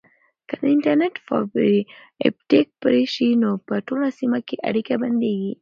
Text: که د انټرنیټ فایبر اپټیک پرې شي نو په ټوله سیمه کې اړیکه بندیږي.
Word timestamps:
که 0.47 0.53
د 0.61 0.63
انټرنیټ 0.73 1.15
فایبر 1.27 1.71
اپټیک 2.27 2.67
پرې 2.81 3.03
شي 3.13 3.29
نو 3.41 3.49
په 3.67 3.75
ټوله 3.87 4.07
سیمه 4.19 4.39
کې 4.47 4.55
اړیکه 4.69 4.93
بندیږي. 5.01 5.49